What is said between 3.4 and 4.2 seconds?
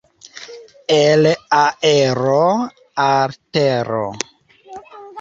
tero.